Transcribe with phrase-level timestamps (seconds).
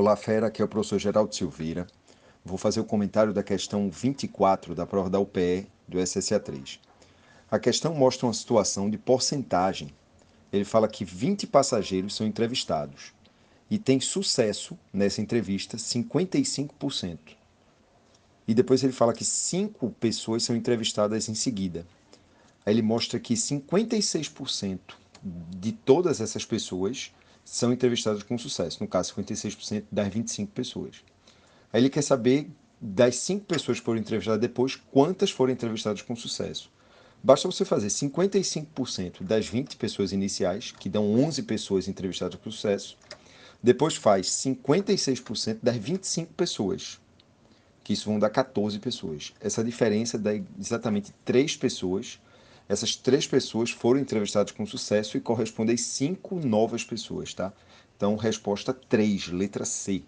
[0.00, 1.84] Olá, fera, aqui é o professor Geraldo Silveira.
[2.44, 6.78] Vou fazer o comentário da questão 24 da prova da UPE do SSA3.
[7.50, 9.92] A questão mostra uma situação de porcentagem.
[10.52, 13.12] Ele fala que 20 passageiros são entrevistados
[13.68, 17.18] e tem sucesso nessa entrevista 55%.
[18.46, 21.84] E depois ele fala que 5 pessoas são entrevistadas em seguida.
[22.64, 24.78] Aí ele mostra que 56%
[25.58, 27.12] de todas essas pessoas
[27.50, 30.96] são entrevistadas com sucesso, no caso 56% das 25 pessoas.
[31.72, 36.14] Aí ele quer saber das 5 pessoas que foram entrevistadas depois, quantas foram entrevistadas com
[36.14, 36.70] sucesso.
[37.22, 42.98] Basta você fazer 55% das 20 pessoas iniciais, que dão 11 pessoas entrevistadas com sucesso,
[43.62, 47.00] depois faz 56% das 25 pessoas,
[47.82, 49.32] que isso vão dar 14 pessoas.
[49.40, 52.20] Essa diferença dá exatamente 3 pessoas
[52.68, 57.52] essas três pessoas foram entrevistadas com sucesso e correspondem cinco novas pessoas, tá?
[57.96, 60.02] Então, resposta 3, letra C.